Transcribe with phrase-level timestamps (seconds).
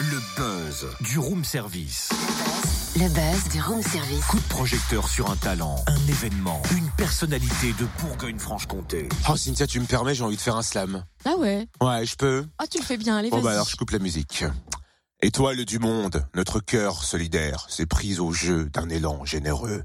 [0.00, 2.10] Le buzz du room service.
[2.96, 4.24] Le buzz du room service.
[4.26, 9.08] Coup de projecteur sur un talent, un événement, une personnalité de Bourgogne-Franche-Comté.
[9.28, 11.04] Oh Cynthia, tu me permets, j'ai envie de faire un slam.
[11.24, 12.44] Ah ouais Ouais, je peux.
[12.58, 14.44] Ah tu le fais bien, allez Bon bah alors je coupe la musique.
[15.22, 19.84] Étoile du monde, notre cœur solidaire s'est pris au jeu d'un élan généreux.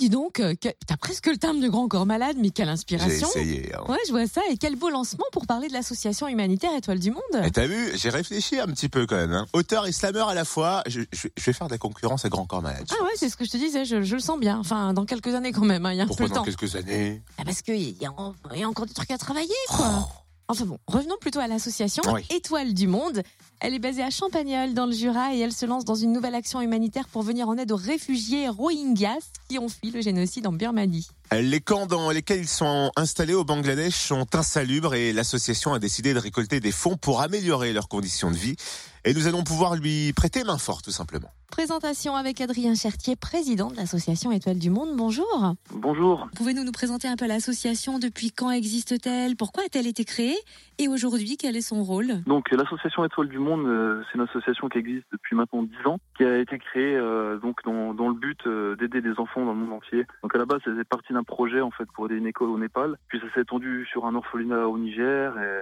[0.00, 0.54] Dis donc, euh,
[0.86, 3.72] t'as presque le timbre de grand corps malade, mais quelle J'ai inspiration essayé.
[3.74, 3.84] hein.
[3.88, 4.40] Ouais, je vois ça.
[4.50, 7.50] Et quel beau lancement pour parler de l'association humanitaire Étoile du Monde.
[7.52, 9.32] T'as vu, j'ai réfléchi un petit peu quand même.
[9.32, 9.46] Hein.
[9.52, 12.28] Auteur et slammer à la fois, je, je- je vais faire de la concurrence à
[12.30, 12.86] Grand Corps Malade.
[12.90, 14.58] Ah ouais, c'est ce que je te disais, je, je le sens bien.
[14.58, 16.36] Enfin, dans quelques années quand même, hein, il y a un peu Pourquoi le dans
[16.36, 16.44] temps.
[16.44, 17.22] quelques années?
[17.38, 20.08] Ah, parce qu'il y, y a encore des trucs à travailler, quoi.
[20.48, 22.26] Enfin bon, revenons plutôt à l'association Oui.
[22.30, 23.22] Étoile du Monde.
[23.64, 26.34] Elle est basée à Champagnole, dans le Jura, et elle se lance dans une nouvelle
[26.34, 30.52] action humanitaire pour venir en aide aux réfugiés Rohingyas qui ont fui le génocide en
[30.52, 31.06] Birmanie.
[31.40, 36.12] Les camps dans lesquels ils sont installés au Bangladesh sont insalubres et l'association a décidé
[36.12, 38.56] de récolter des fonds pour améliorer leurs conditions de vie.
[39.04, 41.30] Et nous allons pouvoir lui prêter main forte, tout simplement.
[41.50, 44.96] Présentation avec Adrien Chertier, président de l'association Étoile du Monde.
[44.96, 45.54] Bonjour.
[45.70, 46.28] Bonjour.
[46.34, 47.98] Pouvez-nous nous présenter un peu l'association?
[47.98, 49.36] Depuis quand existe-t-elle?
[49.36, 50.36] Pourquoi a-t-elle été créée?
[50.78, 52.22] Et aujourd'hui, quel est son rôle?
[52.26, 55.98] Donc l'association Étoile du Monde, euh, c'est une association qui existe depuis maintenant 10 ans,
[56.16, 59.52] qui a été créée euh, donc dans, dans le but euh, d'aider des enfants dans
[59.52, 60.06] le monde entier.
[60.22, 62.50] Donc à la base, ça faisait partie d'un projet en fait pour aider une école
[62.50, 62.96] au Népal.
[63.08, 65.34] Puis ça s'est étendu sur un orphelinat au Niger.
[65.36, 65.60] Euh,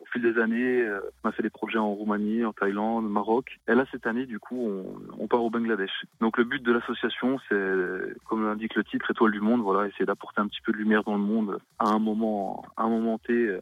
[0.00, 3.08] au fil des années, euh, on a fait des projets en Roumanie, en Thaïlande, au
[3.08, 3.58] Maroc.
[3.68, 4.82] Et là cette année, du coup,
[5.18, 6.04] on, part au Bangladesh.
[6.20, 9.60] Donc le but de l'association, c'est comme l'indique le titre, Étoile du Monde.
[9.62, 12.84] Voilà, essayer d'apporter un petit peu de lumière dans le monde à un moment, à
[12.84, 13.60] un moment T.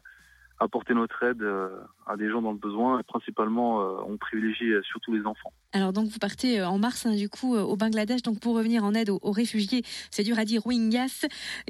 [0.59, 1.69] apporter notre aide euh,
[2.05, 2.99] à des gens dans le besoin.
[2.99, 5.53] Et principalement, euh, on privilégie euh, surtout les enfants.
[5.71, 8.95] Alors donc vous partez en mars hein, du coup au Bangladesh donc pour revenir en
[8.95, 11.27] aide aux, aux réfugiés, c'est dur à dire Rohingyas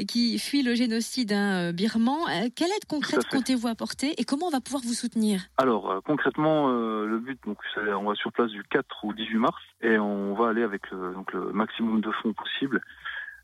[0.08, 2.50] qui fuient le génocide hein, birman.
[2.56, 5.42] Quelle aide concrète comptez-vous apporter et comment on va pouvoir vous soutenir?
[5.58, 9.38] Alors euh, concrètement, euh, le but, donc, on va sur place du 4 au 18
[9.38, 12.82] mars et on va aller avec le, donc, le maximum de fonds possible.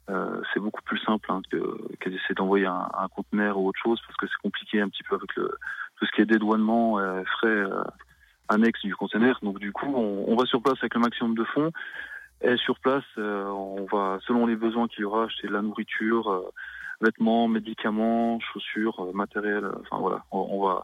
[0.09, 1.57] Euh, c'est beaucoup plus simple hein, que,
[2.05, 5.15] d'essayer d'envoyer un, un conteneur ou autre chose parce que c'est compliqué un petit peu
[5.15, 5.57] avec le,
[5.97, 7.83] tout ce qui est dédouanement, euh, frais euh,
[8.47, 9.39] annexes du conteneur.
[9.41, 11.71] Donc du coup, on, on va sur place avec le maximum de fonds.
[12.41, 15.61] Et sur place, euh, on va, selon les besoins qu'il y aura, acheter de la
[15.61, 16.51] nourriture, euh,
[17.01, 19.65] vêtements, médicaments, chaussures, matériel.
[19.81, 20.83] Enfin voilà, on va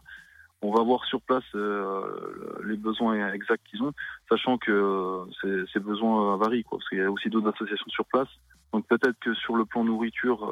[0.62, 3.92] on va voir sur place euh, les besoins exacts qu'ils ont,
[4.28, 8.04] sachant que euh, ces, besoins varient, quoi, parce qu'il y a aussi d'autres associations sur
[8.06, 8.28] place.
[8.72, 10.44] Donc peut-être que sur le plan nourriture,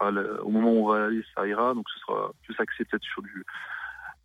[0.00, 3.02] euh, au moment où on va aller, ça ira, donc ce sera plus axé peut-être
[3.02, 3.44] sur du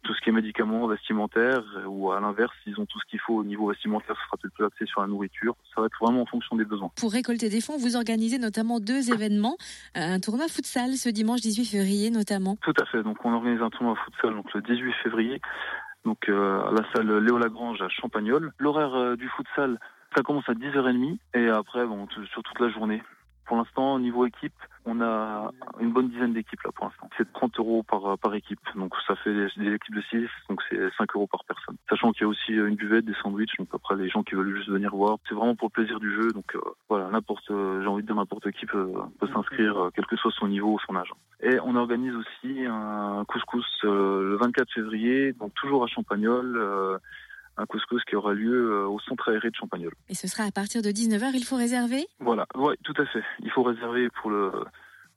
[0.04, 3.36] tout ce qui est médicaments, vestimentaires, ou à l'inverse, s'ils ont tout ce qu'il faut
[3.36, 5.56] au niveau vestimentaire, ce sera peut-être plus axé sur la nourriture.
[5.74, 6.92] Ça va être vraiment en fonction des besoins.
[6.96, 9.58] Pour récolter des fonds, vous organisez notamment deux événements,
[9.98, 12.58] Euh, un tournoi futsal ce dimanche 18 février notamment.
[12.62, 13.04] Tout à fait.
[13.04, 15.42] Donc on organise un tournoi futsal donc le 18 février,
[16.06, 18.52] donc euh, à la salle Léo Lagrange à Champagnole.
[18.60, 19.80] L'horaire euh, du futsal,
[20.16, 23.02] ça commence à 10h30 et après bon sur toute la journée.
[23.46, 24.54] Pour l'instant, au niveau équipe,
[24.86, 27.10] on a une bonne dizaine d'équipes là pour l'instant.
[27.18, 30.62] C'est 30 euros par, par équipe, donc ça fait des, des équipes de 6, donc
[30.70, 31.76] c'est 5 euros par personne.
[31.90, 34.36] Sachant qu'il y a aussi euh, une buvette, des sandwichs, donc après les gens qui
[34.36, 36.32] veulent juste venir voir, c'est vraiment pour le plaisir du jeu.
[36.32, 39.90] Donc euh, voilà, n'importe, euh, j'ai envie de dire n'importe qui peut, peut s'inscrire, euh,
[39.96, 41.12] quel que soit son niveau ou son âge.
[41.42, 47.00] Et on organise aussi un couscous euh, le 24 février, donc toujours à Champagnole.
[47.58, 49.94] Un couscous qui aura lieu euh, au centre aéré de Champagnole.
[50.10, 52.06] Et ce sera à partir de 19h, il faut réserver?
[52.20, 53.24] Voilà, ouais, tout à fait.
[53.42, 54.52] Il faut réserver pour le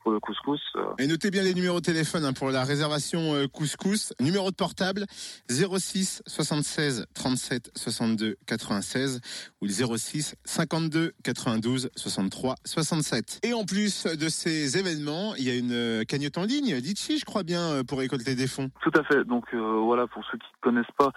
[0.03, 0.61] pour le couscous.
[0.77, 4.13] euh, Et notez bien les numéros de téléphone hein, pour la réservation euh, couscous.
[4.21, 5.05] Numéro de portable
[5.51, 9.21] 06 76 37 62 96
[9.61, 13.41] ou le 06 52 92 63 67.
[13.43, 17.25] Et en plus de ces événements, il y a une cagnotte en ligne, Litchi, je
[17.25, 18.71] crois bien, pour récolter des fonds.
[18.83, 19.25] Tout à fait.
[19.25, 21.11] Donc euh, voilà, pour ceux qui ne connaissent pas,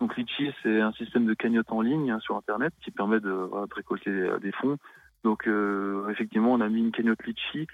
[0.00, 3.48] donc Litchi, c'est un système de cagnotte en ligne hein, sur Internet qui permet de,
[3.74, 4.76] récolter euh, des fonds.
[5.24, 7.66] Donc euh, effectivement, on a mis une cagnotte Litchi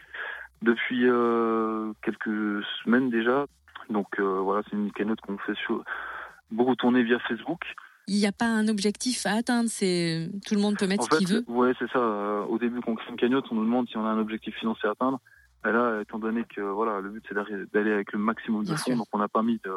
[0.62, 3.46] depuis euh, quelques semaines déjà.
[3.90, 5.84] Donc euh, voilà, c'est une cagnotte qu'on fait sur,
[6.50, 7.60] beaucoup tourner via Facebook.
[8.08, 11.14] Il n'y a pas un objectif à atteindre, c'est tout le monde peut mettre En
[11.14, 11.44] ce qu'il veut.
[11.46, 12.00] ouais, c'est ça.
[12.48, 14.54] Au début, quand on crée une cagnotte, on nous demande si on a un objectif
[14.56, 15.20] financier à atteindre.
[15.64, 17.34] Et là, étant donné que voilà, le but c'est
[17.72, 18.96] d'aller avec le maximum de Bien fonds, sûr.
[18.96, 19.72] donc on n'a pas mis de,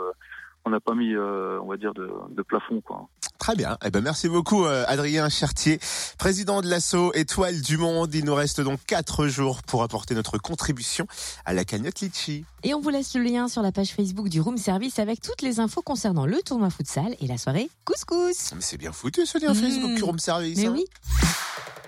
[0.65, 3.07] on n'a pas mis, euh, on va dire de, de plafond quoi.
[3.38, 3.77] Très bien.
[3.85, 5.79] Eh ben, merci beaucoup, euh, Adrien Chartier,
[6.17, 8.13] président de l'assaut Étoile du Monde.
[8.15, 11.06] Il nous reste donc quatre jours pour apporter notre contribution
[11.45, 12.45] à la cagnotte Litchi.
[12.63, 15.41] Et on vous laisse le lien sur la page Facebook du Room Service avec toutes
[15.41, 18.53] les infos concernant le tournoi futsal et la soirée couscous.
[18.56, 19.56] Mais c'est bien foutu ce lien Mmh.
[19.56, 20.57] Facebook du Room Service.
[20.57, 20.73] Mais hein.
[20.73, 20.85] oui.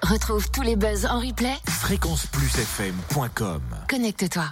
[0.03, 1.56] Retrouve tous les buzz en replay.
[1.68, 4.44] Fréquenceplusfm.com Connecte-toi.